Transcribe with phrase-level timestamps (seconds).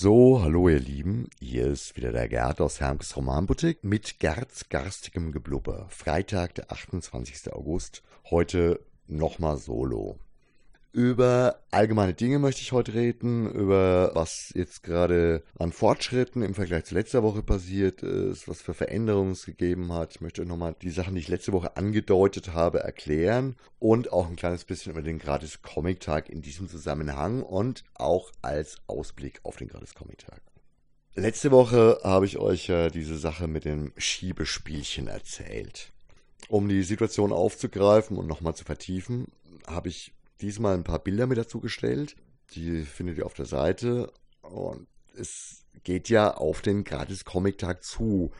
[0.00, 5.32] So, hallo ihr Lieben, hier ist wieder der Gerd aus Hermkes Romanboutique mit Gerds garstigem
[5.32, 5.86] Geblubber.
[5.88, 7.52] Freitag, der 28.
[7.52, 10.20] August, heute nochmal solo.
[10.92, 16.86] Über allgemeine Dinge möchte ich heute reden, über was jetzt gerade an Fortschritten im Vergleich
[16.86, 20.14] zu letzter Woche passiert ist, was für Veränderungen es gegeben hat.
[20.14, 24.28] Ich möchte euch nochmal die Sachen, die ich letzte Woche angedeutet habe, erklären und auch
[24.28, 29.40] ein kleines bisschen über den Gratis Comic Tag in diesem Zusammenhang und auch als Ausblick
[29.42, 30.40] auf den Gratis Comic Tag.
[31.14, 35.92] Letzte Woche habe ich euch ja diese Sache mit dem Schiebespielchen erzählt.
[36.48, 39.26] Um die Situation aufzugreifen und nochmal zu vertiefen,
[39.66, 42.16] habe ich diesmal ein paar Bilder mit dazu gestellt.
[42.52, 44.12] Die findet ihr auf der Seite.
[44.42, 48.30] Und es geht ja auf den Gratis-Comic-Tag zu.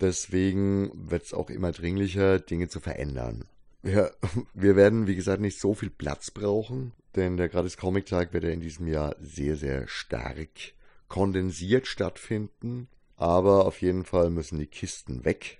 [0.00, 3.44] Deswegen wird es auch immer dringlicher, Dinge zu verändern.
[3.82, 4.10] Ja,
[4.54, 8.60] wir werden, wie gesagt, nicht so viel Platz brauchen, denn der Gratis-Comic-Tag wird ja in
[8.60, 10.74] diesem Jahr sehr, sehr stark
[11.08, 12.88] kondensiert stattfinden.
[13.16, 15.59] Aber auf jeden Fall müssen die Kisten weg.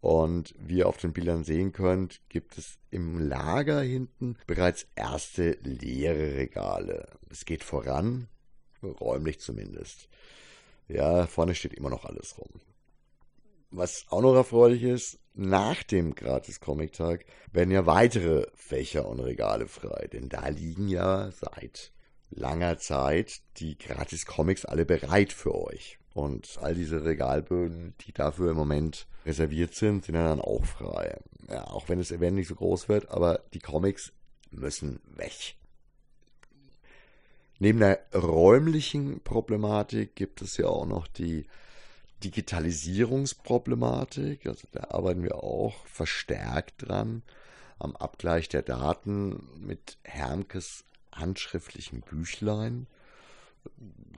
[0.00, 5.58] Und wie ihr auf den Bildern sehen könnt, gibt es im Lager hinten bereits erste
[5.62, 7.08] leere Regale.
[7.30, 8.28] Es geht voran,
[8.82, 10.08] räumlich zumindest.
[10.86, 12.60] Ja, vorne steht immer noch alles rum.
[13.70, 20.08] Was auch noch erfreulich ist, nach dem Gratis-Comic-Tag werden ja weitere Fächer und Regale frei,
[20.10, 21.92] denn da liegen ja seit
[22.30, 25.98] langer Zeit die Gratis-Comics alle bereit für euch.
[26.18, 31.20] Und all diese Regalböden, die dafür im Moment reserviert sind, sind dann auch frei.
[31.48, 34.12] Ja, auch wenn das Event nicht so groß wird, aber die Comics
[34.50, 35.54] müssen weg.
[37.60, 41.46] Neben der räumlichen Problematik gibt es ja auch noch die
[42.24, 44.44] Digitalisierungsproblematik.
[44.46, 47.22] Also da arbeiten wir auch verstärkt dran
[47.78, 52.88] am Abgleich der Daten mit Hermkes handschriftlichen Büchlein.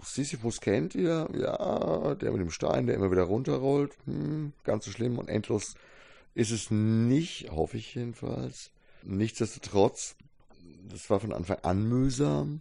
[0.02, 3.92] Sisyphus kennt ihr, ja, der mit dem Stein, der immer wieder runterrollt.
[4.06, 5.74] Hm, ganz so schlimm und endlos
[6.34, 8.70] ist es nicht, hoffe ich jedenfalls.
[9.02, 10.16] Nichtsdestotrotz,
[10.88, 12.60] das war von Anfang an mühsam.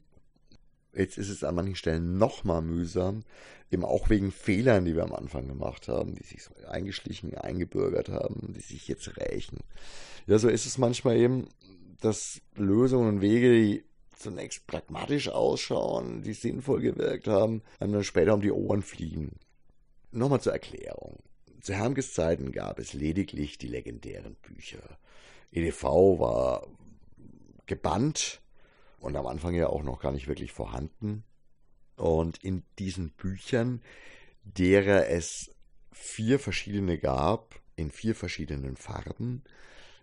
[0.94, 3.24] Jetzt ist es an manchen Stellen nochmal mühsam,
[3.72, 8.10] eben auch wegen Fehlern, die wir am Anfang gemacht haben, die sich so eingeschlichen, eingebürgert
[8.10, 9.60] haben, die sich jetzt rächen.
[10.26, 11.48] Ja, so ist es manchmal eben,
[12.02, 13.84] dass Lösungen und Wege, die
[14.20, 19.40] zunächst pragmatisch ausschauen, die sinnvoll gewirkt haben, dann später um die Ohren fliegen.
[20.12, 21.20] Nochmal zur Erklärung.
[21.62, 24.98] Zu Hermges Zeiten gab es lediglich die legendären Bücher.
[25.52, 26.68] EDV war
[27.66, 28.42] gebannt
[29.00, 31.24] und am Anfang ja auch noch gar nicht wirklich vorhanden.
[31.96, 33.82] Und in diesen Büchern,
[34.44, 35.52] derer es
[35.92, 39.44] vier verschiedene gab, in vier verschiedenen Farben,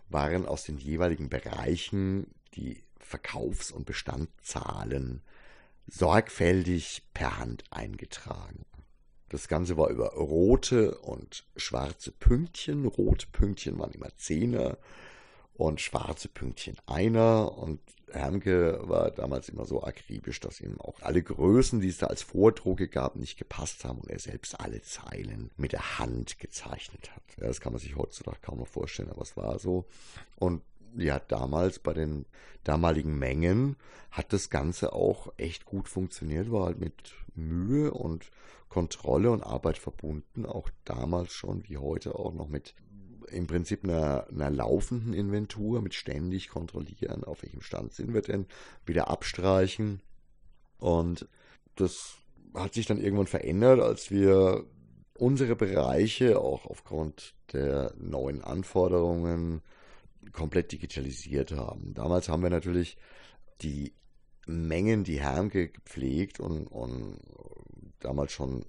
[0.09, 5.23] waren aus den jeweiligen Bereichen die Verkaufs- und Bestandszahlen
[5.87, 8.65] sorgfältig per Hand eingetragen.
[9.29, 12.87] Das Ganze war über rote und schwarze Pünktchen.
[12.87, 14.79] Rote Pünktchen waren immer Zehner
[15.55, 17.57] und schwarze Pünktchen einer.
[17.59, 17.81] Und
[18.12, 22.23] Hermke war damals immer so akribisch, dass ihm auch alle Größen, die es da als
[22.23, 27.23] Vordrucke gab, nicht gepasst haben und er selbst alle Zeilen mit der Hand gezeichnet hat.
[27.39, 29.87] Ja, das kann man sich heutzutage kaum noch vorstellen, aber es war so.
[30.37, 30.63] Und
[30.97, 32.27] ja, damals bei den
[32.65, 33.77] damaligen Mengen
[34.11, 38.31] hat das Ganze auch echt gut funktioniert, war halt mit Mühe und
[38.69, 42.75] Kontrolle und Arbeit verbunden, auch damals schon wie heute auch noch mit
[43.29, 48.47] im Prinzip einer, einer laufenden Inventur, mit ständig kontrollieren, auf welchem Stand sind wir denn,
[48.85, 50.01] wieder abstreichen.
[50.79, 51.29] Und
[51.75, 52.17] das
[52.55, 54.65] hat sich dann irgendwann verändert, als wir
[55.19, 59.63] unsere Bereiche auch aufgrund der neuen Anforderungen
[60.33, 61.95] komplett digitalisiert haben.
[61.95, 62.97] Damals haben wir natürlich
[63.63, 63.93] die
[64.47, 67.19] Mengen, die Hermke gepflegt und, und
[68.01, 68.65] damals schon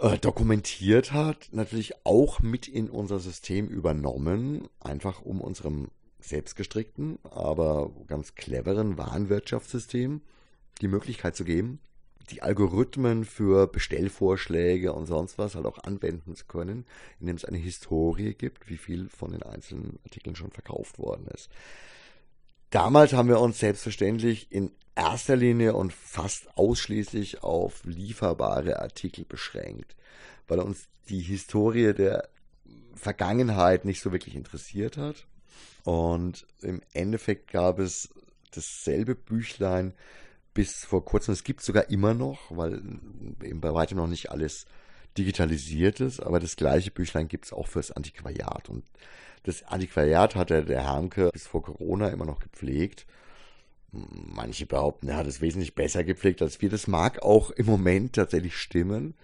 [0.00, 5.88] äh, dokumentiert hat, natürlich auch mit in unser System übernommen, einfach um unserem
[6.20, 10.20] selbstgestrickten, aber ganz cleveren Warenwirtschaftssystem
[10.80, 11.80] die Möglichkeit zu geben,
[12.30, 16.86] die Algorithmen für Bestellvorschläge und sonst was halt auch anwenden zu können,
[17.18, 21.50] indem es eine Historie gibt, wie viel von den einzelnen Artikeln schon verkauft worden ist.
[22.70, 29.96] Damals haben wir uns selbstverständlich in erster Linie und fast ausschließlich auf lieferbare Artikel beschränkt,
[30.46, 32.28] weil uns die Historie der
[32.94, 35.26] Vergangenheit nicht so wirklich interessiert hat.
[35.84, 38.10] Und im Endeffekt gab es
[38.52, 39.94] dasselbe Büchlein
[40.60, 42.82] bis vor kurzem, es gibt sogar immer noch, weil
[43.42, 44.66] eben bei weitem noch nicht alles
[45.16, 48.68] digitalisiert ist, aber das gleiche Büchlein gibt es auch fürs Antiquariat.
[48.68, 48.84] Und
[49.44, 53.06] das Antiquariat hat der, der Hermke bis vor Corona immer noch gepflegt.
[53.90, 56.68] Manche behaupten, er hat es wesentlich besser gepflegt als wir.
[56.68, 59.14] Das mag auch im Moment tatsächlich stimmen.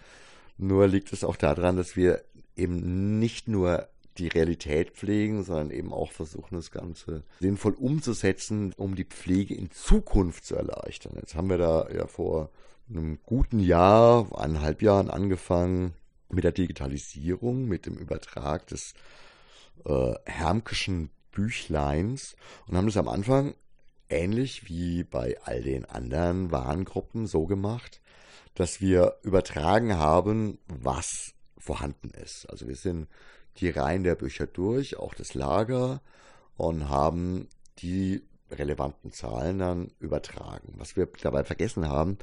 [0.56, 2.24] Nur liegt es auch daran, dass wir
[2.56, 8.94] eben nicht nur die Realität pflegen, sondern eben auch versuchen, das Ganze sinnvoll umzusetzen, um
[8.96, 11.14] die Pflege in Zukunft zu erleichtern.
[11.16, 12.50] Jetzt haben wir da ja vor
[12.88, 15.92] einem guten Jahr, eineinhalb Jahren angefangen
[16.28, 18.94] mit der Digitalisierung, mit dem Übertrag des
[19.84, 22.34] äh, Hermkeschen Büchleins
[22.66, 23.54] und haben das am Anfang
[24.08, 28.00] ähnlich wie bei all den anderen Warengruppen so gemacht,
[28.54, 32.46] dass wir übertragen haben, was vorhanden ist.
[32.46, 33.08] Also wir sind
[33.60, 36.00] die Reihen der Bücher durch, auch das Lager,
[36.56, 37.48] und haben
[37.78, 40.74] die relevanten Zahlen dann übertragen.
[40.76, 42.18] Was wir dabei vergessen haben,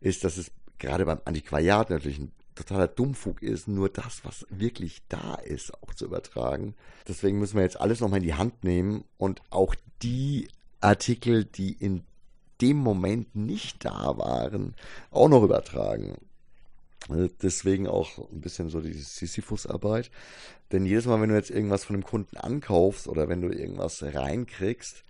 [0.00, 5.02] ist, dass es gerade beim Antiquariat natürlich ein totaler Dummfug ist, nur das, was wirklich
[5.08, 6.74] da ist, auch zu übertragen.
[7.08, 10.48] Deswegen müssen wir jetzt alles nochmal in die Hand nehmen und auch die
[10.80, 12.04] Artikel, die in
[12.60, 14.74] dem Moment nicht da waren,
[15.10, 16.16] auch noch übertragen.
[17.08, 20.10] Also deswegen auch ein bisschen so diese Sisyphus-Arbeit.
[20.70, 24.02] Denn jedes Mal, wenn du jetzt irgendwas von einem Kunden ankaufst oder wenn du irgendwas
[24.02, 25.02] reinkriegst,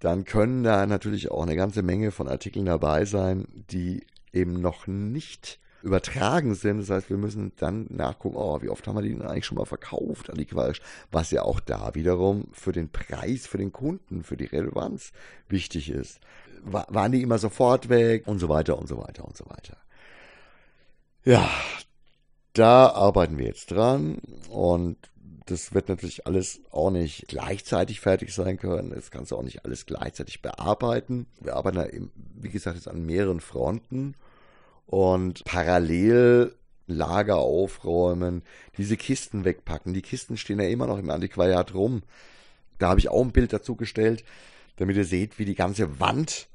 [0.00, 4.86] dann können da natürlich auch eine ganze Menge von Artikeln dabei sein, die eben noch
[4.86, 6.78] nicht übertragen sind.
[6.78, 9.58] Das heißt, wir müssen dann nachgucken, oh, wie oft haben wir die denn eigentlich schon
[9.58, 10.80] mal verkauft, antiquarisch,
[11.10, 15.12] was ja auch da wiederum für den Preis, für den Kunden, für die Relevanz
[15.48, 16.20] wichtig ist.
[16.62, 19.76] waren die immer sofort weg und so weiter und so weiter und so weiter.
[21.28, 21.50] Ja,
[22.54, 24.16] da arbeiten wir jetzt dran
[24.48, 24.96] und
[25.44, 28.92] das wird natürlich alles auch nicht gleichzeitig fertig sein können.
[28.94, 31.26] Das kannst du auch nicht alles gleichzeitig bearbeiten.
[31.38, 34.14] Wir arbeiten da, eben, wie gesagt, jetzt an mehreren Fronten
[34.86, 36.54] und parallel
[36.86, 38.40] Lager aufräumen,
[38.78, 39.92] diese Kisten wegpacken.
[39.92, 42.04] Die Kisten stehen ja immer noch im Antiquariat rum.
[42.78, 44.24] Da habe ich auch ein Bild dazu gestellt,
[44.76, 46.48] damit ihr seht, wie die ganze Wand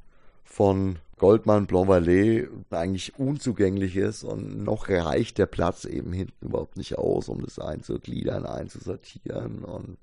[0.44, 6.76] von Goldman Blanc Vallée eigentlich unzugänglich ist und noch reicht der Platz eben hinten überhaupt
[6.76, 9.64] nicht aus, um das einzugliedern, einzusortieren.
[9.64, 9.98] Und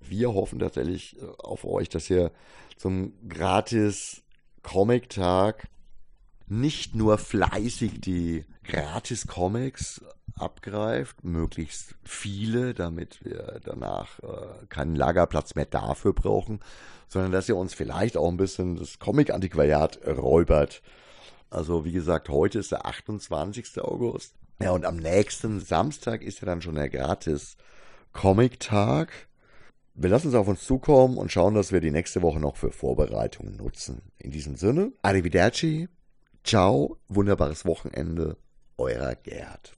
[0.00, 2.30] wir hoffen tatsächlich äh, auf euch, dass ihr
[2.76, 4.22] zum gratis
[4.62, 5.68] Comic-Tag
[6.48, 10.02] nicht nur fleißig die Gratis-Comics
[10.34, 16.60] abgreift, möglichst viele, damit wir danach äh, keinen Lagerplatz mehr dafür brauchen,
[17.08, 20.82] sondern dass ihr uns vielleicht auch ein bisschen das Comic-Antiquariat räubert.
[21.48, 23.80] Also wie gesagt, heute ist der 28.
[23.80, 24.34] August.
[24.60, 29.12] Ja, und am nächsten Samstag ist ja dann schon der Gratis-Comic-Tag.
[29.94, 32.70] Wir lassen es auf uns zukommen und schauen, dass wir die nächste Woche noch für
[32.70, 34.02] Vorbereitungen nutzen.
[34.18, 35.88] In diesem Sinne, arrivederci,
[36.46, 38.36] ciao, wunderbares Wochenende,
[38.78, 39.76] euer Gerd.